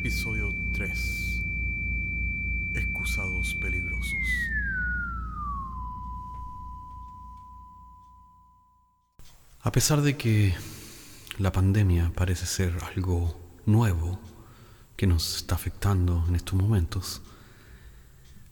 Episodio 0.00 0.54
3. 0.74 1.42
Excusados 2.74 3.56
peligrosos. 3.56 4.28
A 9.60 9.72
pesar 9.72 10.02
de 10.02 10.16
que 10.16 10.54
la 11.38 11.50
pandemia 11.50 12.12
parece 12.14 12.46
ser 12.46 12.78
algo 12.94 13.36
nuevo 13.66 14.20
que 14.96 15.08
nos 15.08 15.38
está 15.38 15.56
afectando 15.56 16.24
en 16.28 16.36
estos 16.36 16.54
momentos, 16.54 17.20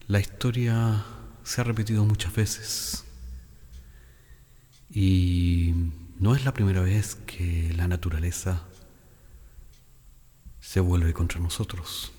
la 0.08 0.18
historia 0.18 1.04
se 1.44 1.60
ha 1.60 1.64
repetido 1.64 2.04
muchas 2.04 2.34
veces 2.34 3.04
y 4.90 5.92
no 6.18 6.34
es 6.34 6.44
la 6.44 6.52
primera 6.52 6.80
vez 6.80 7.14
que 7.14 7.72
la 7.76 7.86
naturaleza 7.86 8.64
se 10.66 10.80
vuelve 10.80 11.12
contra 11.12 11.38
nosotros. 11.38 12.10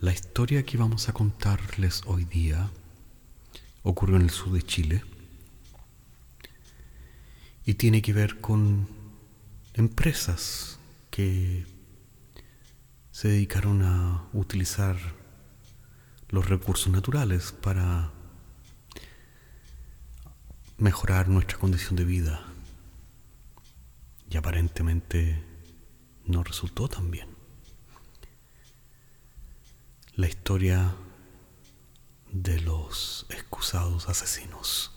La 0.00 0.12
historia 0.12 0.64
que 0.64 0.76
vamos 0.76 1.08
a 1.08 1.12
contarles 1.12 2.02
hoy 2.04 2.24
día 2.24 2.68
ocurrió 3.84 4.16
en 4.16 4.22
el 4.22 4.30
sur 4.30 4.50
de 4.50 4.62
Chile 4.64 5.04
y 7.64 7.74
tiene 7.74 8.02
que 8.02 8.12
ver 8.12 8.40
con 8.40 8.88
empresas 9.74 10.80
que 11.12 11.64
se 13.12 13.28
dedicaron 13.28 13.82
a 13.82 14.26
utilizar 14.32 14.96
los 16.28 16.48
recursos 16.48 16.92
naturales 16.92 17.52
para 17.52 18.10
mejorar 20.76 21.28
nuestra 21.28 21.56
condición 21.56 21.94
de 21.94 22.04
vida 22.04 22.42
y 24.28 24.36
aparentemente 24.36 25.47
no 26.28 26.44
resultó 26.44 26.88
tan 26.88 27.10
bien. 27.10 27.28
La 30.14 30.28
historia 30.28 30.94
de 32.30 32.60
los 32.60 33.26
excusados 33.30 34.08
asesinos. 34.08 34.94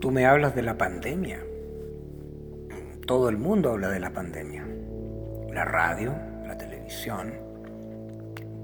Tú 0.00 0.10
me 0.10 0.26
hablas 0.26 0.54
de 0.54 0.62
la 0.62 0.76
pandemia. 0.76 1.44
Todo 3.06 3.28
el 3.28 3.36
mundo 3.36 3.70
habla 3.70 3.88
de 3.90 4.00
la 4.00 4.12
pandemia. 4.12 4.66
La 5.52 5.64
radio, 5.64 6.14
la 6.44 6.58
televisión, 6.58 7.45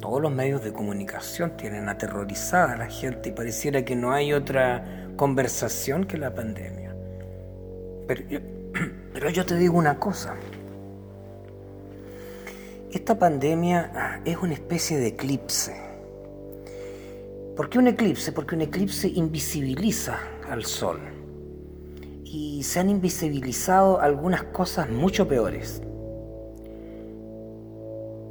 todos 0.02 0.20
los 0.20 0.32
medios 0.32 0.64
de 0.64 0.72
comunicación 0.72 1.56
tienen 1.56 1.88
aterrorizada 1.88 2.72
a 2.72 2.76
la 2.76 2.88
gente 2.88 3.28
y 3.28 3.32
pareciera 3.32 3.84
que 3.84 3.94
no 3.94 4.12
hay 4.12 4.32
otra 4.32 5.06
conversación 5.16 6.04
que 6.04 6.18
la 6.18 6.34
pandemia. 6.34 6.94
Pero 9.14 9.30
yo, 9.30 9.46
te 9.46 9.56
digo 9.56 9.78
una 9.78 10.00
cosa. 10.00 10.34
Esta 12.90 13.16
pandemia 13.16 13.92
ah, 13.94 14.20
es 14.24 14.36
una 14.38 14.54
especie 14.54 14.98
de 14.98 15.06
eclipse. 15.06 15.76
¿Por 17.56 17.70
qué 17.70 17.78
un 17.78 17.86
eclipse? 17.86 18.32
Porque 18.32 18.56
un 18.56 18.62
eclipse 18.62 19.06
invisibiliza 19.06 20.18
al 20.50 20.64
sol. 20.64 20.98
Y 22.24 22.64
se 22.64 22.80
han 22.80 22.90
invisibilizado 22.90 24.00
algunas 24.00 24.42
cosas 24.42 24.90
mucho 24.90 25.28
peores. 25.28 25.80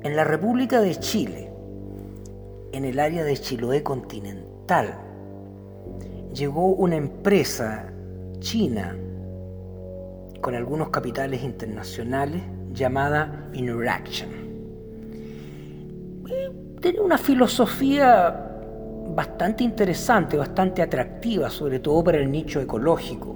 En 0.04 0.16
la 0.16 0.24
República 0.26 0.82
de 0.82 0.96
Chile, 0.96 1.51
en 2.72 2.86
el 2.86 3.00
área 3.00 3.24
de 3.24 3.38
Chiloé 3.38 3.84
continental. 3.84 4.96
Llegó 6.34 6.68
una 6.68 6.96
empresa 6.96 7.92
china 8.40 8.96
con 10.42 10.56
algunos 10.56 10.90
capitales 10.90 11.44
internacionales 11.44 12.42
llamada 12.74 13.50
Interaction. 13.54 14.30
Tiene 16.82 17.00
una 17.00 17.18
filosofía 17.18 18.48
bastante 19.14 19.64
interesante, 19.64 20.38
bastante 20.38 20.82
atractiva, 20.82 21.50
sobre 21.50 21.80
todo 21.80 22.04
para 22.04 22.18
el 22.18 22.32
nicho 22.32 22.60
ecológico, 22.60 23.36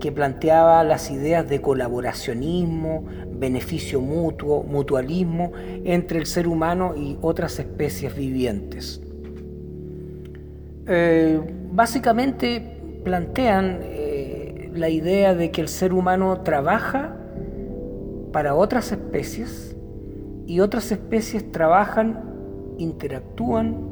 que 0.00 0.10
planteaba 0.10 0.82
las 0.82 1.10
ideas 1.10 1.48
de 1.48 1.60
colaboracionismo, 1.60 3.04
beneficio 3.30 4.00
mutuo, 4.00 4.64
mutualismo 4.64 5.52
entre 5.84 6.18
el 6.18 6.26
ser 6.26 6.48
humano 6.48 6.94
y 6.96 7.18
otras 7.20 7.58
especies 7.58 8.16
vivientes. 8.16 9.00
Eh, 10.86 11.40
básicamente 11.70 12.80
plantean 13.04 13.78
eh, 13.82 14.70
la 14.74 14.88
idea 14.88 15.34
de 15.34 15.50
que 15.50 15.60
el 15.60 15.68
ser 15.68 15.92
humano 15.92 16.40
trabaja 16.40 17.16
para 18.32 18.54
otras 18.54 18.90
especies 18.92 19.76
y 20.46 20.60
otras 20.60 20.90
especies 20.90 21.52
trabajan, 21.52 22.74
interactúan 22.78 23.88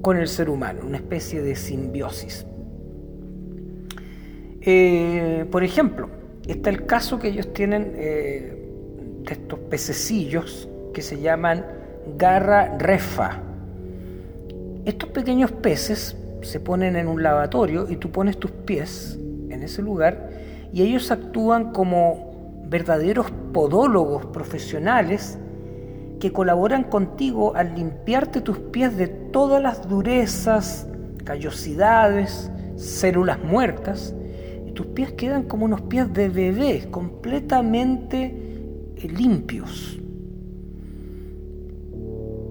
con 0.00 0.16
el 0.16 0.28
ser 0.28 0.48
humano, 0.48 0.80
una 0.86 0.96
especie 0.96 1.42
de 1.42 1.54
simbiosis. 1.54 2.46
Eh, 4.64 5.44
por 5.50 5.64
ejemplo, 5.64 6.08
está 6.46 6.70
el 6.70 6.86
caso 6.86 7.18
que 7.18 7.28
ellos 7.28 7.52
tienen 7.52 7.94
eh, 7.96 8.68
de 9.24 9.32
estos 9.32 9.58
pececillos 9.58 10.68
que 10.94 11.02
se 11.02 11.20
llaman 11.20 11.66
garra 12.16 12.78
refa. 12.78 13.40
Estos 14.84 15.08
pequeños 15.10 15.50
peces 15.50 16.16
se 16.42 16.60
ponen 16.60 16.94
en 16.94 17.08
un 17.08 17.22
lavatorio 17.22 17.90
y 17.90 17.96
tú 17.96 18.10
pones 18.10 18.38
tus 18.38 18.52
pies 18.52 19.18
en 19.48 19.62
ese 19.62 19.82
lugar 19.82 20.30
y 20.72 20.82
ellos 20.82 21.10
actúan 21.10 21.72
como 21.72 22.62
verdaderos 22.68 23.32
podólogos 23.52 24.26
profesionales 24.26 25.38
que 26.20 26.32
colaboran 26.32 26.84
contigo 26.84 27.54
al 27.56 27.74
limpiarte 27.74 28.40
tus 28.40 28.58
pies 28.58 28.96
de 28.96 29.08
todas 29.08 29.60
las 29.60 29.88
durezas, 29.88 30.86
callosidades, 31.24 32.50
células 32.76 33.42
muertas 33.42 34.14
tus 34.74 34.86
pies 34.86 35.12
quedan 35.12 35.44
como 35.44 35.64
unos 35.64 35.82
pies 35.82 36.12
de 36.12 36.28
bebé, 36.28 36.88
completamente 36.90 38.24
eh, 38.96 39.08
limpios. 39.08 39.98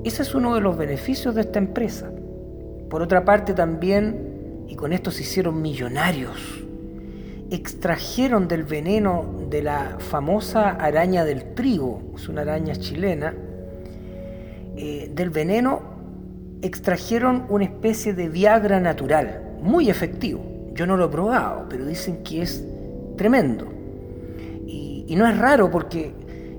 Ese 0.04 0.24
es 0.24 0.34
uno 0.34 0.56
de 0.56 0.62
los 0.62 0.78
beneficios 0.78 1.36
de 1.36 1.42
esta 1.42 1.60
empresa. 1.60 2.12
Por 2.90 3.02
otra 3.02 3.24
parte 3.24 3.54
también, 3.54 4.66
y 4.68 4.76
con 4.76 4.94
esto 4.94 5.12
se 5.12 5.22
hicieron 5.22 5.62
millonarios, 5.62 6.64
extrajeron 7.50 8.48
del 8.48 8.64
veneno 8.64 9.26
de 9.50 9.62
la 9.62 9.98
famosa 10.00 10.72
araña 10.72 11.24
del 11.26 11.54
trigo, 11.54 12.02
es 12.16 12.30
una 12.30 12.42
araña 12.42 12.76
chilena, 12.76 13.34
eh, 14.76 15.12
del 15.14 15.30
veneno 15.30 15.82
extrajeron 16.62 17.46
una 17.50 17.66
especie 17.66 18.14
de 18.14 18.30
Viagra 18.30 18.80
natural, 18.80 19.58
muy 19.62 19.90
efectivo. 19.90 20.51
Yo 20.74 20.86
no 20.88 20.98
lo 20.98 21.06
he 21.06 21.10
probado, 21.10 21.66
pero 21.70 21.86
dicen 21.86 22.24
que 22.24 22.42
es 22.42 22.66
tremendo. 23.18 23.68
Y, 24.66 25.16
no 25.16 25.28
es 25.28 25.38
raro 25.38 25.70
porque 25.70 26.14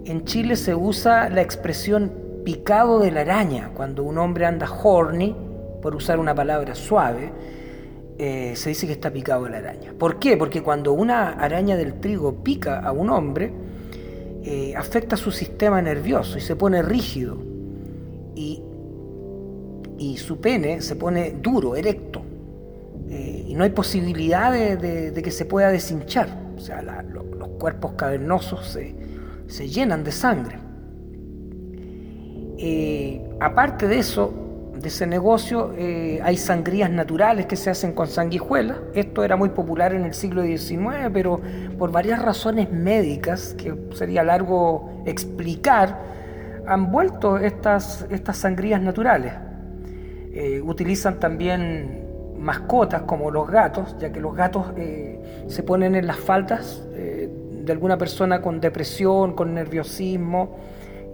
en 0.04 0.24
Chile 0.26 0.56
se 0.56 0.74
usa 0.74 1.30
la 1.30 1.40
expresión 1.40 2.12
picado 2.44 2.98
de 2.98 3.10
la 3.10 3.22
araña. 3.22 3.70
Cuando 3.74 4.02
un 4.02 4.18
hombre 4.18 4.44
anda 4.44 4.70
horny, 4.70 5.34
por 5.80 5.96
usar 5.96 6.18
una 6.18 6.34
palabra 6.34 6.74
suave, 6.74 7.32
eh, 8.18 8.52
se 8.54 8.68
dice 8.68 8.86
que 8.86 8.92
está 8.92 9.10
picado 9.10 9.44
de 9.44 9.50
la 9.50 9.58
araña. 9.58 9.94
¿Por 9.98 10.18
qué? 10.18 10.36
Porque 10.36 10.62
cuando 10.62 10.92
una 10.92 11.30
araña 11.30 11.76
del 11.76 11.94
trigo 11.94 12.44
pica 12.44 12.80
a 12.80 12.92
un 12.92 13.08
hombre, 13.08 13.50
eh, 14.44 14.74
afecta 14.76 15.16
su 15.16 15.30
sistema 15.30 15.80
nervioso 15.80 16.36
y 16.36 16.40
se 16.42 16.54
pone 16.54 16.82
rígido. 16.82 17.38
Y, 18.34 18.62
y 19.98 20.18
su 20.18 20.40
pene 20.40 20.82
se 20.82 20.96
pone 20.96 21.36
duro, 21.40 21.74
erecto. 21.74 22.22
Eh, 23.12 23.44
y 23.48 23.54
no 23.54 23.64
hay 23.64 23.70
posibilidad 23.70 24.50
de, 24.50 25.20
que 25.22 25.30
se 25.30 25.44
pueda 25.44 25.70
deshinchar. 25.70 26.28
O 26.56 26.60
sea, 26.60 26.80
los 26.80 27.48
cuerpos 27.58 27.92
cavernosos 27.92 28.66
se, 29.46 29.68
llenan 29.68 30.02
de 30.02 30.12
sangre. 30.12 30.58
Eh, 32.56 33.22
aparte 33.38 33.86
de 33.86 33.98
eso, 33.98 34.72
de 34.80 34.88
ese 34.88 35.06
negocio, 35.06 35.74
eh, 35.76 36.20
hay 36.24 36.38
sangrías 36.38 36.90
naturales 36.90 37.44
que 37.44 37.56
se 37.56 37.68
hacen 37.68 37.92
con 37.92 38.06
sanguijuelas. 38.06 38.78
Esto 38.94 39.24
era 39.24 39.36
muy 39.36 39.50
popular 39.50 39.92
en 39.92 40.04
el 40.04 40.14
siglo 40.14 40.42
XIX, 40.42 41.10
pero 41.12 41.38
por 41.78 41.92
varias 41.92 42.22
razones 42.22 42.72
médicas, 42.72 43.54
que 43.58 43.74
sería 43.92 44.22
largo 44.22 45.02
explicar, 45.04 46.00
han 46.66 46.90
vuelto 46.90 47.36
estas, 47.36 48.06
estas 48.08 48.38
sangrías 48.38 48.80
naturales. 48.80 49.34
utilizan 50.64 51.20
también 51.20 52.11
mascotas 52.42 53.02
como 53.02 53.30
los 53.30 53.48
gatos, 53.48 53.96
ya 53.98 54.12
que 54.12 54.20
los 54.20 54.34
gatos 54.34 54.66
eh, 54.76 55.44
se 55.46 55.62
ponen 55.62 55.94
en 55.94 56.06
las 56.06 56.18
faldas 56.18 56.82
eh, 56.94 57.30
de 57.64 57.72
alguna 57.72 57.96
persona 57.96 58.42
con 58.42 58.60
depresión, 58.60 59.34
con 59.34 59.54
nerviosismo, 59.54 60.56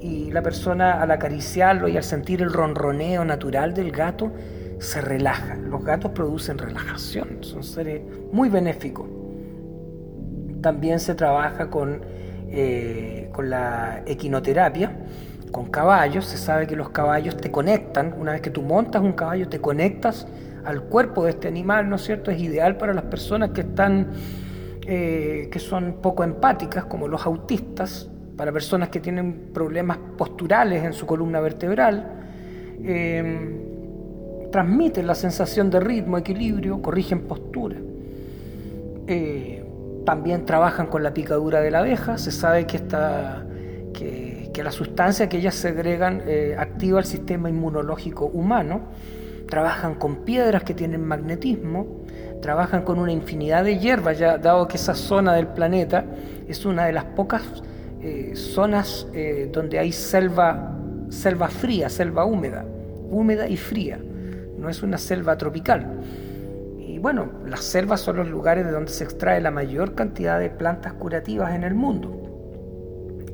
y 0.01 0.31
la 0.31 0.43
persona 0.43 1.03
al 1.03 1.11
acariciarlo 1.11 1.89
y 1.89 1.97
al 1.97 2.05
sentir 2.05 2.41
el 2.41 2.53
ronroneo 2.53 3.25
natural 3.25 3.75
del 3.75 3.91
gato, 3.91 4.33
se 4.79 5.01
relaja. 5.01 5.57
Los 5.57 5.85
gatos 5.85 6.13
producen 6.13 6.57
relajación, 6.57 7.39
son 7.41 7.63
seres 7.63 8.01
muy 8.33 8.49
benéficos. 8.49 9.07
También 10.63 11.01
se 11.01 11.15
trabaja 11.15 11.69
con, 11.69 12.01
eh, 12.49 13.29
con 13.33 13.51
la 13.51 14.03
equinoterapia, 14.07 14.93
con 15.51 15.67
caballos. 15.67 16.27
Se 16.27 16.39
sabe 16.39 16.67
que 16.67 16.77
los 16.77 16.91
caballos 16.91 17.37
te 17.37 17.51
conectan, 17.51 18.15
una 18.19 18.33
vez 18.33 18.41
que 18.41 18.51
tú 18.51 18.63
montas 18.63 19.03
un 19.03 19.13
caballo, 19.13 19.49
te 19.49 19.61
conectas 19.61 20.27
al 20.69 20.83
cuerpo 20.83 21.25
de 21.25 21.31
este 21.31 21.49
animal, 21.49 21.89
¿no 21.89 21.97
es 21.97 22.03
cierto? 22.03 22.31
Es 22.31 22.39
ideal 22.39 22.77
para 22.77 22.93
las 22.93 23.05
personas 23.05 23.51
que 23.51 23.63
están, 23.63 24.09
eh, 24.87 25.49
que 25.51 25.59
son 25.59 25.97
poco 26.03 26.25
empáticas, 26.25 26.85
como 26.85 27.09
los 27.09 27.25
autistas, 27.25 28.11
para 28.37 28.53
personas 28.53 28.91
que 28.91 29.01
tienen 29.01 29.49
problemas 29.55 29.97
posturales 30.19 30.85
en 30.85 30.93
su 30.93 31.07
columna 31.07 31.41
vertebral. 31.41 32.13
Eh, 32.85 34.51
transmiten 34.53 35.07
la 35.07 35.15
sensación 35.15 35.71
de 35.71 35.81
ritmo, 35.81 36.19
equilibrio, 36.19 36.83
corrigen 36.83 37.23
postura. 37.23 37.79
Eh, 39.07 39.65
también 40.05 40.45
trabajan 40.45 40.89
con 40.89 41.03
la 41.03 41.15
picadura 41.15 41.63
de 41.63 41.71
la 41.71 41.79
abeja. 41.79 42.19
Se 42.19 42.31
sabe 42.31 42.67
que, 42.67 42.77
esta, 42.77 43.43
que, 43.95 44.51
que 44.53 44.63
la 44.63 44.71
sustancia 44.71 45.31
que 45.31 45.39
ellas 45.39 45.55
segregan 45.55 46.23
activa 46.59 46.99
el 46.99 47.07
sistema 47.07 47.49
inmunológico 47.49 48.27
humano 48.27 48.83
trabajan 49.49 49.95
con 49.95 50.25
piedras 50.25 50.63
que 50.63 50.75
tienen 50.75 51.05
magnetismo, 51.05 52.05
trabajan 52.41 52.83
con 52.83 52.99
una 52.99 53.13
infinidad 53.13 53.65
de 53.65 53.79
hierbas, 53.79 54.19
ya 54.19 54.39
dado 54.39 54.69
que 54.69 54.77
esa 54.77 54.95
zona 54.95 55.35
del 55.35 55.49
planeta 55.49 56.05
es 56.47 56.65
una 56.65 56.87
de 56.87 56.93
las 56.93 57.05
pocas 57.05 57.43
eh, 58.01 58.33
zonas 58.35 59.07
eh, 59.13 59.49
donde 59.53 59.79
hay 59.79 59.93
selva, 59.93 60.79
selva 61.09 61.49
fría, 61.49 61.89
selva 61.89 62.25
húmeda, 62.25 62.65
húmeda 63.11 63.49
y 63.49 63.57
fría, 63.57 63.99
no 64.57 64.69
es 64.69 64.83
una 64.83 64.99
selva 64.99 65.37
tropical. 65.37 66.01
Y 66.79 66.99
bueno, 66.99 67.29
las 67.47 67.65
selvas 67.65 68.01
son 68.01 68.17
los 68.17 68.29
lugares 68.29 68.65
de 68.65 68.73
donde 68.73 68.91
se 68.91 69.05
extrae 69.05 69.41
la 69.41 69.51
mayor 69.51 69.95
cantidad 69.95 70.39
de 70.39 70.51
plantas 70.51 70.93
curativas 70.95 71.55
en 71.55 71.65
el 71.65 71.75
mundo. 71.75 72.15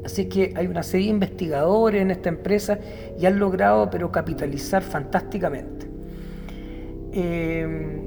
Así 0.05 0.27
que 0.27 0.53
hay 0.55 0.67
una 0.67 0.83
serie 0.83 1.07
de 1.07 1.15
investigadores 1.15 2.03
en 2.03 2.11
esta 2.11 2.29
empresa 2.29 2.79
y 3.19 3.25
han 3.25 3.39
logrado 3.39 3.89
pero 3.89 4.13
capitalizar 4.13 4.83
fantásticamente. 4.83 5.84
Em, 7.15 8.01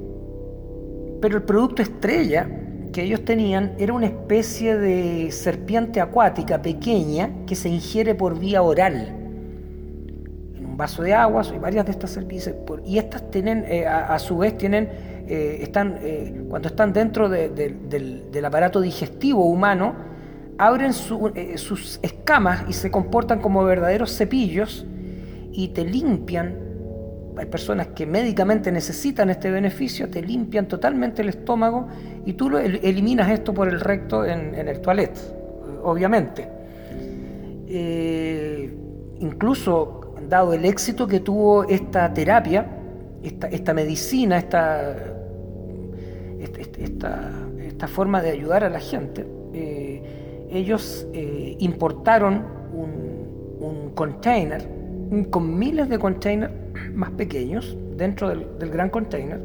pero 1.20 1.38
el 1.38 1.42
producto 1.42 1.80
estrella 1.80 2.46
que 2.92 3.02
ellos 3.02 3.24
tenían 3.24 3.72
era 3.78 3.94
una 3.94 4.06
especie 4.06 4.76
de 4.76 5.30
serpiente 5.32 6.00
acuática 6.00 6.60
pequeña 6.60 7.30
que 7.46 7.54
se 7.54 7.70
ingiere 7.70 8.14
por 8.14 8.38
vía 8.38 8.62
oral. 8.62 9.14
En 10.56 10.66
un 10.66 10.76
vaso 10.76 11.02
de 11.02 11.14
agua, 11.14 11.42
hay 11.50 11.58
varias 11.58 11.86
de 11.86 11.92
estas 11.92 12.10
serpientes, 12.10 12.54
y 12.84 12.98
estas 12.98 13.30
tienen, 13.30 13.64
eh, 13.66 13.86
a, 13.86 14.18
su 14.18 14.38
vez, 14.38 14.58
tienen, 14.58 14.88
eh, 15.26 15.58
están, 15.62 15.98
eh, 16.02 16.44
cuando 16.48 16.68
están 16.68 16.92
dentro 16.92 17.30
del, 17.30 18.44
aparato 18.44 18.80
digestivo 18.80 19.46
humano, 19.46 19.94
abren 20.58 20.92
sus 20.92 21.98
escamas 22.02 22.64
y 22.68 22.74
se 22.74 22.90
comportan 22.90 23.40
como 23.40 23.64
verdaderos 23.64 24.16
cepillos 24.16 24.86
y 25.52 25.68
te 25.68 25.84
limpian 25.84 26.67
hay 27.38 27.46
personas 27.46 27.88
que 27.88 28.04
médicamente 28.04 28.72
necesitan 28.72 29.30
este 29.30 29.50
beneficio, 29.50 30.10
te 30.10 30.20
limpian 30.20 30.66
totalmente 30.66 31.22
el 31.22 31.28
estómago 31.28 31.86
y 32.26 32.32
tú 32.32 32.50
lo 32.50 32.58
eliminas 32.58 33.30
esto 33.30 33.54
por 33.54 33.68
el 33.68 33.80
recto 33.80 34.24
en, 34.24 34.54
el 34.56 34.80
toilet, 34.80 35.16
obviamente. 35.84 36.48
Eh, 37.68 38.74
incluso, 39.20 40.14
dado 40.28 40.52
el 40.52 40.64
éxito 40.64 41.06
que 41.06 41.20
tuvo 41.20 41.64
esta 41.64 42.12
terapia, 42.12 42.66
esta, 43.22 43.72
medicina, 43.72 44.38
esta, 44.38 44.96
esta, 46.40 47.86
forma 47.86 48.20
de 48.20 48.30
ayudar 48.30 48.64
a 48.64 48.68
la 48.68 48.80
gente, 48.80 49.24
eh, 49.54 50.48
ellos 50.50 51.06
eh, 51.12 51.56
importaron 51.60 52.44
un 53.60 53.92
container 53.94 54.77
con 55.30 55.58
miles 55.58 55.88
de 55.88 55.98
containers 55.98 56.52
más 56.94 57.10
pequeños 57.10 57.76
dentro 57.96 58.28
del, 58.28 58.70
gran 58.70 58.90
container 58.90 59.40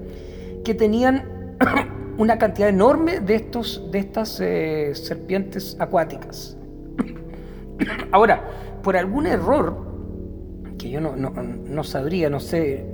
que 0.63 0.73
tenían 0.73 1.57
una 2.17 2.37
cantidad 2.37 2.69
enorme 2.69 3.19
de, 3.19 3.35
estos, 3.35 3.89
de 3.91 3.99
estas 3.99 4.39
eh, 4.41 4.91
serpientes 4.93 5.75
acuáticas. 5.79 6.57
Ahora, 8.11 8.43
por 8.81 8.97
algún 8.97 9.25
error, 9.25 9.93
que 10.77 10.89
yo 10.89 10.99
no, 10.99 11.83
sabría, 11.83 12.29
no 12.29 12.39
sé, 12.39 12.85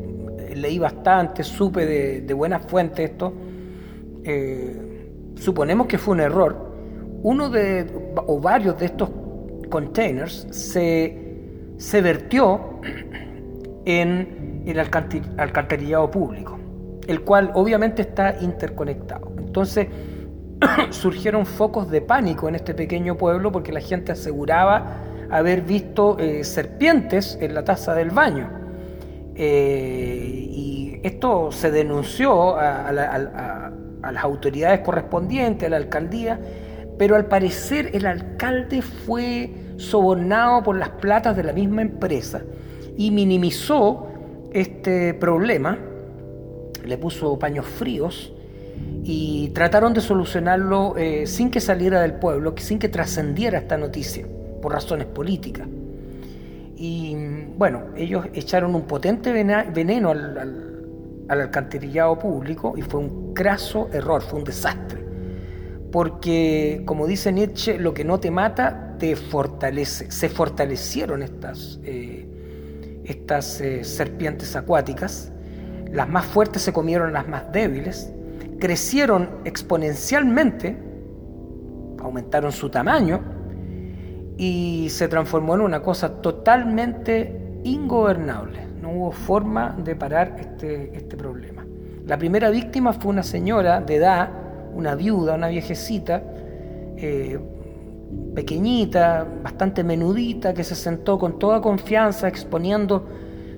leí 0.56 0.80
bastante, 0.80 1.44
supe 1.44 1.86
de, 1.86 2.34
buenas 2.34 2.66
fuentes 2.66 3.10
esto, 3.10 3.34
eh, 4.24 5.10
suponemos 5.36 5.88
que 5.88 5.98
fue 5.98 6.14
un 6.14 6.22
error, 6.22 6.70
uno 7.24 7.50
de, 7.50 7.88
o 8.16 8.40
varios 8.40 8.80
de 8.80 8.86
estos 8.86 9.10
containers 9.70 10.48
se 10.52 11.29
se 11.80 12.02
vertió 12.02 12.82
en 13.86 14.64
el 14.66 14.80
alcantarillado 14.80 16.12
público, 16.12 16.60
el 17.08 17.22
cual 17.22 17.52
obviamente 17.56 18.02
está 18.02 18.36
interconectado. 18.42 19.32
Entonces 19.38 19.88
surgieron 20.90 21.46
focos 21.46 21.90
de 21.90 22.02
pánico 22.02 22.50
en 22.50 22.56
este 22.56 22.74
pequeño 22.74 23.16
pueblo 23.16 23.52
porque 23.52 23.72
la 23.72 23.80
gente 23.80 24.12
aseguraba 24.12 24.98
haber 25.32 25.62
visto 25.62 26.20
eh, 26.20 26.44
serpientes 26.44 27.38
en 27.40 27.54
la 27.54 27.64
taza 27.64 27.96
del 27.96 28.10
baño. 28.12 28.50
Eh, 29.36 30.48
y 30.50 31.00
esto 31.02 31.50
se 31.54 31.72
denunció 31.72 32.58
a, 32.58 32.90
a 32.90 34.12
las 34.12 34.24
autoridades 34.24 34.82
correspondientes, 34.82 35.66
a 35.66 35.70
la 35.70 35.78
alcaldía, 35.78 36.42
pero 36.98 37.16
al 37.16 37.28
parecer 37.28 37.92
el 37.94 38.06
alcalde 38.06 38.82
fue 38.82 39.69
sobornado 39.80 40.62
por 40.62 40.78
las 40.78 40.90
platas 40.90 41.36
de 41.38 41.44
la 41.44 41.54
misma 41.54 41.82
empresa 41.82 42.42
y 42.98 43.12
minimizó 43.12 44.08
este 44.52 45.14
problema, 45.14 45.80
le 46.86 46.98
puso 46.98 47.40
paños 47.40 47.66
fríos 47.66 48.34
y 49.04 49.50
trataron 49.50 49.94
de 49.94 50.02
solucionarlo 50.02 50.96
eh, 50.98 51.26
sin 51.26 51.50
que 51.50 51.62
saliera 51.62 52.02
del 52.02 52.14
pueblo, 52.14 52.54
sin 52.58 52.78
que 52.78 52.90
trascendiera 52.90 53.60
esta 53.60 53.78
noticia, 53.78 54.26
por 54.62 54.74
razones 54.74 55.08
políticas. 55.08 55.68
Y 56.76 57.16
bueno, 57.58 57.84
ellos 57.96 58.26
echaron 58.34 58.76
un 58.76 58.84
potente 58.84 59.32
veneno 59.32 60.12
al, 60.12 60.38
al 61.30 61.42
alcantarillado 61.42 62.20
público 62.20 62.74
y 62.76 62.82
fue 62.82 63.00
un 63.00 63.34
craso 63.34 63.90
error, 63.94 64.22
fue 64.22 64.40
un 64.40 64.46
desastre. 64.46 65.00
Porque, 65.92 66.84
como 66.86 67.08
dice 67.08 67.32
Nietzsche, 67.32 67.78
lo 67.78 67.94
que 67.94 68.04
no 68.04 68.20
te 68.20 68.30
mata 68.30 68.89
Se 69.00 70.30
fortalecieron 70.30 71.24
estas, 71.24 71.80
eh, 71.84 73.02
estas 73.06 73.62
eh, 73.62 73.84
serpientes 73.84 74.56
acuáticas, 74.56 75.32
las 75.92 76.08
más 76.08 76.26
fuertes 76.26 76.62
se 76.62 76.74
comieron 76.74 77.14
las 77.14 77.28
más 77.28 77.52
débiles, 77.52 78.12
crecieron 78.60 79.30
exponencialmente, 79.46 80.78
aumentaron 82.00 82.52
su 82.52 82.70
tamaño 82.70 83.22
y 84.38 84.88
se 84.90 85.08
transformó 85.08 85.56
en 85.56 85.62
una 85.62 85.82
cosa 85.82 86.22
totalmente 86.22 87.62
ingobernable. 87.64 88.68
No 88.82 88.92
hubo 88.92 89.12
forma 89.12 89.76
de 89.84 89.96
parar 89.96 90.36
este, 90.40 90.96
este 90.96 91.18
problema. 91.18 91.66
La 92.06 92.18
primera 92.18 92.50
víctima 92.50 92.94
fue 92.94 93.12
una 93.12 93.24
señora 93.24 93.82
de 93.82 93.96
edad, 93.96 94.30
una 94.74 94.96
viuda, 94.96 95.36
una 95.36 95.48
viejecita, 95.48 96.24
eh, 96.98 97.40
pequeñita, 98.34 99.28
bastante 99.44 99.84
menudita, 99.84 100.54
que 100.54 100.64
se 100.64 100.76
sentó 100.76 101.18
con 101.18 101.40
toda 101.40 101.62
confianza 101.62 102.28
exponiendo 102.28 103.08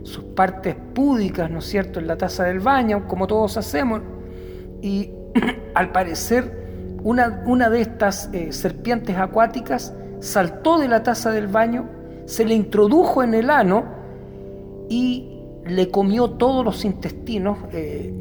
sus 0.04 0.24
partes 0.24 0.76
púdicas, 0.94 1.50
¿no 1.50 1.60
es 1.60 1.66
cierto?, 1.66 2.00
en 2.00 2.08
la 2.08 2.18
taza 2.18 2.46
del 2.46 2.60
baño, 2.60 3.08
como 3.08 3.28
todos 3.28 3.58
hacemos. 3.58 4.02
Y 4.82 5.12
al 5.76 5.92
parecer, 5.92 6.98
una, 7.04 7.44
una 7.46 7.70
de 7.70 7.82
estas 7.82 8.30
eh, 8.34 8.52
serpientes 8.52 9.18
acuáticas 9.18 9.94
saltó 10.20 10.80
de 10.80 10.88
la 10.88 11.04
taza 11.04 11.32
del 11.32 11.48
baño, 11.48 11.90
se 12.26 12.46
le 12.46 12.54
introdujo 12.54 13.24
en 13.24 13.34
el 13.34 13.50
ano 13.50 13.86
y 14.90 15.40
le 15.66 15.90
comió 15.90 16.32
todos 16.32 16.64
los 16.66 16.86
intestinos. 16.86 17.58
Eh, 17.72 18.18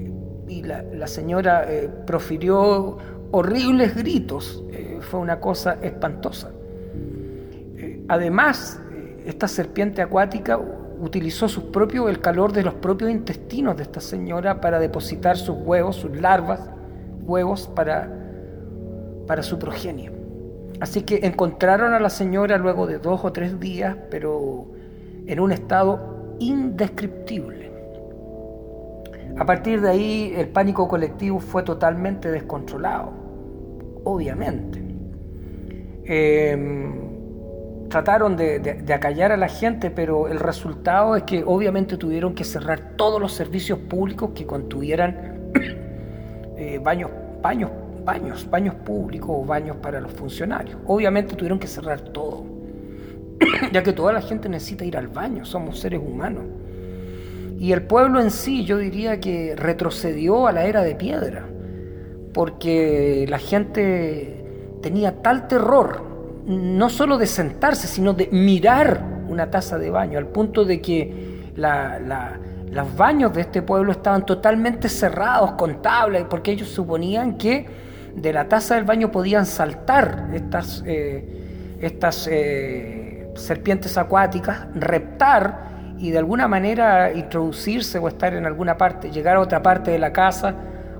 y 0.48 0.62
la, 0.62 1.06
señora 1.06 1.64
eh, 1.68 1.88
profirió 2.06 2.98
horribles 3.30 3.94
gritos. 3.94 4.64
fue 5.00 5.20
una 5.20 5.40
cosa 5.40 5.78
espantosa. 5.82 6.50
Además, 8.08 8.80
esta 9.24 9.48
serpiente 9.48 10.02
acuática 10.02 10.58
utilizó 11.00 11.48
su 11.48 11.70
propio, 11.70 12.08
el 12.08 12.20
calor 12.20 12.52
de 12.52 12.62
los 12.62 12.74
propios 12.74 13.10
intestinos 13.10 13.76
de 13.76 13.84
esta 13.84 14.00
señora 14.00 14.60
para 14.60 14.78
depositar 14.78 15.36
sus 15.36 15.56
huevos, 15.56 15.96
sus 15.96 16.20
larvas, 16.20 16.70
huevos 17.22 17.68
para, 17.68 18.10
para 19.26 19.42
su 19.42 19.58
progenie. 19.58 20.12
Así 20.80 21.02
que 21.02 21.20
encontraron 21.22 21.92
a 21.94 22.00
la 22.00 22.10
señora 22.10 22.58
luego 22.58 22.86
de 22.86 22.98
dos 22.98 23.24
o 23.24 23.32
tres 23.32 23.60
días, 23.60 23.96
pero 24.10 24.66
en 25.26 25.40
un 25.40 25.52
estado 25.52 26.34
indescriptible. 26.38 27.70
A 29.38 29.44
partir 29.46 29.80
de 29.80 29.90
ahí 29.90 30.34
el 30.36 30.48
pánico 30.48 30.88
colectivo 30.88 31.38
fue 31.38 31.62
totalmente 31.62 32.30
descontrolado, 32.30 33.12
obviamente. 34.04 34.82
Em, 36.04 37.88
trataron 37.88 38.36
de, 38.36 38.84
acallar 38.94 39.32
a 39.32 39.36
la 39.36 39.48
gente, 39.48 39.90
pero 39.90 40.28
el 40.28 40.38
resultado 40.38 41.16
es 41.16 41.24
que 41.24 41.42
obviamente 41.44 41.96
tuvieron 41.96 42.34
que 42.34 42.44
cerrar 42.44 42.94
todos 42.96 43.20
los 43.20 43.32
servicios 43.32 43.78
públicos 43.78 44.30
que 44.34 44.46
contuvieran 44.46 45.50
eh, 46.56 46.80
baños, 46.82 47.10
baños, 47.42 47.70
baños, 48.04 48.48
baños 48.48 48.74
públicos 48.76 49.30
o 49.30 49.44
baños 49.44 49.76
para 49.76 50.00
los 50.00 50.12
funcionarios. 50.12 50.78
Obviamente 50.86 51.34
tuvieron 51.34 51.58
que 51.58 51.66
cerrar 51.66 52.00
todo, 52.00 52.44
ya 53.72 53.82
que 53.82 53.92
toda 53.92 54.12
la 54.12 54.22
gente 54.22 54.48
necesita 54.48 54.84
ir 54.84 54.96
al 54.96 55.08
baño, 55.08 55.44
somos 55.44 55.80
seres 55.80 56.00
humanos. 56.00 56.44
Y 57.58 57.72
el 57.72 57.82
pueblo 57.82 58.20
en 58.20 58.30
sí, 58.30 58.64
yo 58.64 58.78
diría 58.78 59.20
que 59.20 59.54
retrocedió 59.54 60.46
a 60.46 60.52
la 60.52 60.64
era 60.64 60.82
de 60.82 60.94
piedra, 60.94 61.46
porque 62.32 63.26
la 63.28 63.38
gente 63.38 64.44
tenía 64.82 65.22
tal 65.22 65.48
terror 65.48 66.10
no 66.46 66.90
solo 66.90 67.18
de 67.18 67.26
sentarse, 67.26 67.86
sino 67.86 68.12
de 68.12 68.28
mirar 68.32 69.04
una 69.28 69.50
taza 69.50 69.78
de 69.78 69.90
baño, 69.90 70.18
al 70.18 70.26
punto 70.26 70.64
de 70.64 70.80
que 70.80 71.52
los 71.56 72.96
baños 72.96 73.32
de 73.32 73.42
este 73.42 73.62
pueblo 73.62 73.92
estaban 73.92 74.26
totalmente 74.26 74.88
cerrados 74.88 75.52
con 75.52 75.82
tablas, 75.82 76.24
porque 76.28 76.52
ellos 76.52 76.68
suponían 76.68 77.36
que 77.36 77.66
de 78.14 78.32
la 78.32 78.48
taza 78.48 78.74
del 78.74 78.84
baño 78.84 79.12
podían 79.12 79.46
saltar 79.46 80.30
estas, 80.34 80.82
eh, 80.86 81.76
estas 81.80 82.28
eh, 82.30 83.28
serpientes 83.36 83.96
acuáticas, 83.96 84.66
reptar 84.74 85.70
y 85.98 86.10
de 86.10 86.18
alguna 86.18 86.48
manera 86.48 87.12
introducirse 87.12 87.98
o 87.98 88.08
estar 88.08 88.34
en 88.34 88.46
alguna 88.46 88.76
parte, 88.76 89.10
llegar 89.10 89.36
a 89.36 89.40
otra 89.40 89.62
parte 89.62 89.92
de 89.92 89.98
la 89.98 90.12
casa, 90.12 90.54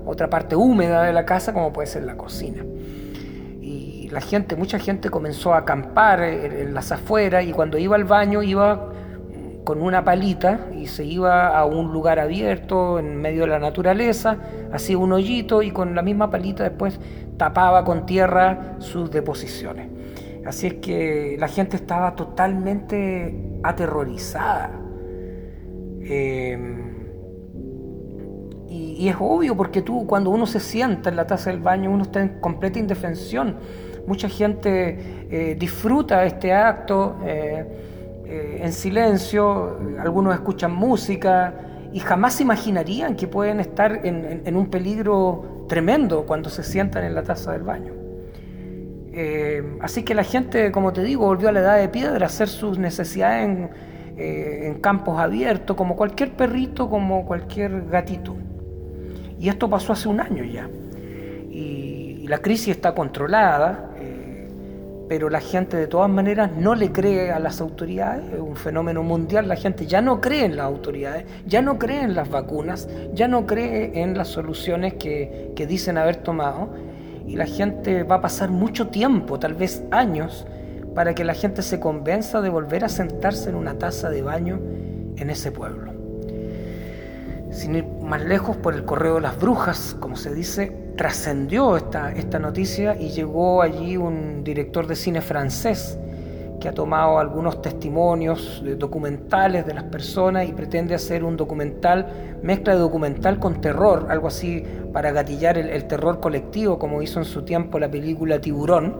otra 0.05 0.29
parte 0.29 0.55
húmeda 0.55 1.03
de 1.03 1.13
la 1.13 1.25
casa, 1.25 1.53
como 1.53 1.71
puede 1.73 1.87
ser 1.87 2.03
la 2.03 2.17
cocina 2.17 2.63
la 4.11 4.21
gente, 4.21 4.55
mucha 4.55 4.77
gente 4.77 5.09
comenzó 5.09 5.53
a 5.53 5.59
acampar 5.59 6.21
en 6.21 6.73
las 6.73 6.91
afueras 6.91 7.45
y 7.45 7.51
cuando 7.53 7.77
iba 7.77 7.95
al 7.95 8.03
baño 8.03 8.43
iba 8.43 8.89
con 9.63 9.81
una 9.81 10.03
palita 10.03 10.67
y 10.75 10.87
se 10.87 11.05
iba 11.05 11.57
a 11.57 11.65
un 11.65 11.93
lugar 11.93 12.19
abierto 12.19 12.99
en 12.99 13.21
medio 13.21 13.41
de 13.41 13.47
la 13.47 13.59
naturaleza, 13.59 14.37
hacía 14.71 14.97
un 14.97 15.13
hoyito 15.13 15.61
y 15.61 15.71
con 15.71 15.95
la 15.95 16.01
misma 16.01 16.29
palita 16.29 16.63
después 16.63 16.99
tapaba 17.37 17.85
con 17.85 18.05
tierra 18.05 18.75
sus 18.79 19.09
deposiciones. 19.11 19.87
Así 20.45 20.67
es 20.67 20.73
que 20.75 21.37
la 21.39 21.47
gente 21.47 21.77
estaba 21.77 22.15
totalmente 22.15 23.59
aterrorizada. 23.63 24.71
Em, 26.01 26.90
y, 28.71 29.09
es 29.09 29.15
obvio 29.19 29.57
porque 29.57 29.81
tú 29.81 30.07
cuando 30.07 30.29
uno 30.29 30.45
se 30.45 30.59
sienta 30.59 31.09
en 31.09 31.17
la 31.17 31.27
taza 31.27 31.49
del 31.49 31.59
baño 31.59 31.91
uno 31.91 32.03
está 32.03 32.21
en 32.21 32.39
completa 32.39 32.79
indefensión 32.79 33.57
Mucha 34.07 34.27
gente 34.29 34.97
eh, 35.29 35.55
disfruta 35.57 36.25
este 36.25 36.53
acto 36.53 37.17
eh, 37.25 37.65
eh, 38.25 38.59
en 38.63 38.73
silencio, 38.73 39.77
algunos 39.99 40.33
escuchan 40.33 40.71
música 40.71 41.53
y 41.93 41.99
jamás 41.99 42.35
se 42.35 42.43
imaginarían 42.43 43.15
que 43.15 43.27
pueden 43.27 43.59
estar 43.59 44.01
en, 44.03 44.55
un 44.55 44.69
peligro 44.69 45.65
tremendo 45.67 46.25
cuando 46.25 46.49
se 46.49 46.63
sientan 46.63 47.03
en 47.03 47.15
la 47.15 47.23
taza 47.23 47.51
del 47.51 47.63
baño. 47.63 47.93
así 49.81 50.03
que 50.03 50.15
la 50.15 50.23
gente, 50.23 50.71
como 50.71 50.93
te 50.93 51.03
digo, 51.03 51.25
volvió 51.25 51.49
a 51.49 51.51
la 51.51 51.59
edad 51.59 51.77
de 51.77 51.89
piedra 51.89 52.25
a 52.25 52.27
hacer 52.27 52.47
sus 52.47 52.79
necesidades 52.79 53.69
en 54.17 54.75
campos 54.75 55.19
abiertos, 55.19 55.75
como 55.75 55.97
cualquier 55.97 56.31
perrito, 56.31 56.89
como 56.89 57.25
cualquier 57.25 57.87
gatito. 57.89 58.35
Y 59.41 59.49
esto 59.49 59.69
pasó 59.69 59.93
hace 59.93 60.07
un 60.07 60.21
año 60.21 60.43
ya. 60.43 60.69
Y 61.49 62.27
la 62.27 62.37
crisis 62.37 62.69
está 62.69 62.93
controlada, 62.93 63.91
pero 65.11 65.29
la 65.29 65.41
gente 65.41 65.75
de 65.75 65.87
todas 65.87 66.09
maneras 66.09 66.51
no 66.55 66.73
le 66.73 66.93
cree 66.93 67.31
a 67.31 67.39
las 67.39 67.59
autoridades, 67.59 68.31
es 68.31 68.39
un 68.39 68.55
fenómeno 68.55 69.03
mundial, 69.03 69.45
la 69.45 69.57
gente 69.57 69.85
ya 69.85 70.01
no 70.01 70.21
cree 70.21 70.45
en 70.45 70.55
las 70.55 70.67
autoridades, 70.67 71.25
ya 71.45 71.61
no 71.61 71.77
cree 71.77 72.01
en 72.01 72.15
las 72.15 72.29
vacunas, 72.29 72.87
ya 73.13 73.27
no 73.27 73.45
cree 73.45 74.01
en 74.01 74.17
las 74.17 74.29
soluciones 74.29 74.93
que, 74.93 75.53
dicen 75.67 75.97
haber 75.97 76.15
tomado 76.15 76.69
y 77.27 77.35
la 77.35 77.45
gente 77.45 78.03
va 78.03 78.15
a 78.15 78.21
pasar 78.21 78.51
mucho 78.51 78.87
tiempo, 78.87 79.37
tal 79.37 79.53
vez 79.53 79.83
años, 79.91 80.47
para 80.95 81.13
que 81.13 81.25
la 81.25 81.33
gente 81.33 81.61
se 81.61 81.81
convenza 81.81 82.39
de 82.39 82.47
volver 82.47 82.85
a 82.85 82.89
sentarse 82.89 83.49
en 83.49 83.55
una 83.55 83.77
taza 83.77 84.09
de 84.09 84.21
baño 84.21 84.61
en 85.17 85.29
ese 85.29 85.51
pueblo. 85.51 86.00
Sin 87.51 87.75
ir 87.75 87.85
más 88.01 88.23
lejos, 88.23 88.57
por 88.57 88.73
el 88.73 88.85
correo 88.85 89.15
de 89.15 89.21
las 89.21 89.39
brujas, 89.39 89.95
como 89.99 90.15
se 90.15 90.33
dice, 90.33 90.71
trascendió 90.95 91.77
esta, 91.77 92.11
esta 92.11 92.39
noticia 92.39 92.95
y 92.99 93.09
llegó 93.09 93.61
allí 93.61 93.97
un 93.97 94.43
director 94.43 94.87
de 94.87 94.95
cine 94.95 95.21
francés 95.21 95.99
que 96.61 96.69
ha 96.69 96.73
tomado 96.73 97.17
algunos 97.17 97.61
testimonios 97.61 98.63
documentales 98.77 99.65
de 99.65 99.73
las 99.73 99.85
personas 99.85 100.47
y 100.47 100.53
pretende 100.53 100.93
hacer 100.93 101.23
un 101.23 101.35
documental, 101.35 102.37
mezcla 102.43 102.73
de 102.73 102.79
documental 102.79 103.39
con 103.39 103.59
terror, 103.59 104.05
algo 104.09 104.27
así 104.27 104.63
para 104.93 105.11
gatillar 105.11 105.57
el, 105.57 105.85
terror 105.85 106.19
colectivo, 106.19 106.77
como 106.77 107.01
hizo 107.01 107.19
en 107.19 107.25
su 107.25 107.41
tiempo 107.41 107.79
la 107.79 107.89
película 107.89 108.39
Tiburón, 108.39 108.99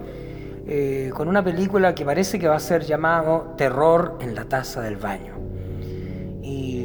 eh, 0.67 1.11
con 1.13 1.27
una 1.27 1.43
película 1.43 1.93
que 1.93 2.03
parece 2.03 2.39
que 2.39 2.47
va 2.47 2.55
a 2.55 2.59
ser 2.59 2.83
llamado 2.83 3.53
Terror 3.57 4.17
en 4.21 4.35
la 4.35 4.45
taza 4.45 4.81
del 4.81 4.97
baño. 4.97 5.35
Y 6.41 6.80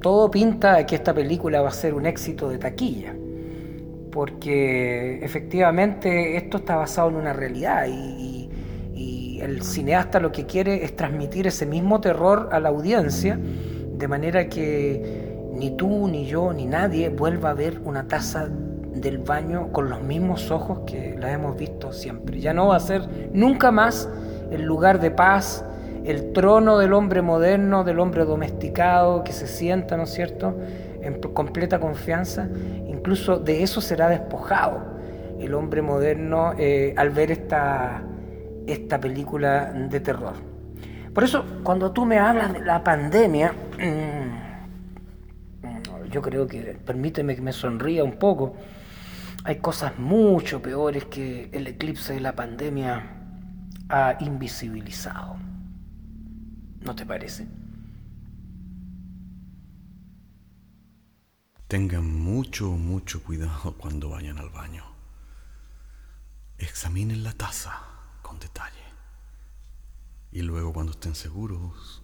todo 0.00 0.30
pinta 0.30 0.84
que 0.86 0.94
esta 0.94 1.14
película 1.14 1.60
va 1.60 1.68
a 1.68 1.72
ser 1.72 1.94
un 1.94 2.06
éxito 2.06 2.48
de 2.48 2.58
taquilla 2.58 3.14
porque 4.10 5.24
efectivamente 5.24 6.36
esto 6.36 6.56
está 6.56 6.74
basado 6.74 7.08
en 7.10 7.14
una 7.14 7.32
realidad 7.32 7.86
y, 7.88 8.26
el 9.40 9.62
cineasta 9.62 10.18
lo 10.18 10.32
que 10.32 10.46
quiere 10.46 10.82
es 10.82 10.96
transmitir 10.96 11.46
ese 11.46 11.64
mismo 11.64 12.00
terror 12.00 12.48
a 12.50 12.58
la 12.58 12.70
audiencia, 12.70 13.38
de 13.38 14.08
manera 14.08 14.48
que 14.48 15.36
ni 15.54 15.76
tú, 15.76 16.08
ni 16.08 16.26
yo, 16.26 16.52
ni 16.52 16.66
nadie 16.66 17.08
vuelva 17.08 17.50
a 17.50 17.54
ver 17.54 17.80
una 17.84 18.08
taza 18.08 18.48
del 18.48 19.18
baño 19.18 19.70
con 19.70 19.90
los 19.90 20.02
mismos 20.02 20.50
ojos 20.50 20.80
que 20.88 21.16
la 21.16 21.32
hemos 21.32 21.56
visto 21.56 21.92
siempre. 21.92 22.40
Ya 22.40 22.52
no 22.52 22.66
va 22.66 22.76
a 22.78 22.80
ser 22.80 23.02
nunca 23.32 23.70
más 23.70 24.08
el 24.50 24.64
lugar 24.64 25.00
de 25.00 25.12
paz, 25.12 25.64
el 26.04 26.32
trono 26.32 26.78
del 26.78 26.92
hombre 26.92 27.22
moderno, 27.22 27.84
del 27.84 28.00
hombre 28.00 28.24
domesticado, 28.24 29.24
que 29.24 29.32
se 29.32 29.46
sienta, 29.46 29.96
¿no 29.96 30.04
es 30.04 30.10
cierto?, 30.10 30.56
en 31.00 31.20
completa 31.20 31.78
confianza, 31.78 32.48
incluso 32.86 33.38
de 33.38 33.62
eso 33.62 33.80
será 33.80 34.08
despojado 34.08 34.98
el 35.38 35.54
hombre 35.54 35.82
moderno 35.82 36.54
eh, 36.58 36.92
al 36.96 37.10
ver 37.10 37.30
esta, 37.30 38.02
esta 38.66 38.98
película 38.98 39.72
de 39.72 40.00
terror. 40.00 40.34
Por 41.14 41.24
eso, 41.24 41.44
cuando 41.62 41.92
tú 41.92 42.04
me 42.04 42.18
hablas 42.18 42.52
de 42.52 42.60
la 42.60 42.82
pandemia, 42.82 43.52
mm, 43.78 44.48
yo 46.10 46.22
creo 46.22 46.46
que, 46.46 46.76
permíteme 46.84 47.34
que 47.34 47.42
me 47.42 47.52
sonría 47.52 48.04
un 48.04 48.18
poco, 48.18 48.54
hay 49.44 49.56
cosas 49.56 49.98
mucho 49.98 50.60
peores 50.60 51.04
que 51.06 51.48
el 51.52 51.66
eclipse 51.66 52.14
de 52.14 52.20
la 52.20 52.34
pandemia 52.34 53.02
ha 53.88 54.16
invisibilizado. 54.20 55.47
¿No 56.88 56.96
te 56.96 57.04
parece? 57.04 57.46
Tengan 61.66 62.10
mucho, 62.10 62.70
mucho 62.70 63.22
cuidado 63.22 63.74
cuando 63.76 64.08
vayan 64.08 64.38
al 64.38 64.48
baño. 64.48 64.86
Examinen 66.56 67.22
la 67.24 67.34
taza 67.34 67.82
con 68.22 68.38
detalle. 68.38 68.86
Y 70.32 70.40
luego 70.40 70.72
cuando 70.72 70.92
estén 70.92 71.14
seguros, 71.14 72.00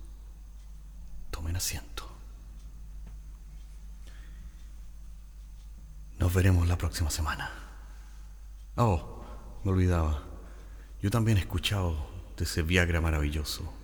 tomen 1.30 1.56
asiento. 1.56 2.06
Nos 6.18 6.34
veremos 6.34 6.68
la 6.68 6.76
próxima 6.76 7.08
semana. 7.08 7.50
Oh, 8.76 9.24
me 9.64 9.70
olvidaba. 9.70 10.24
Yo 11.00 11.10
también 11.10 11.38
he 11.38 11.40
escuchado 11.40 12.06
de 12.36 12.44
ese 12.44 12.60
Viagra 12.60 13.00
maravilloso. 13.00 13.83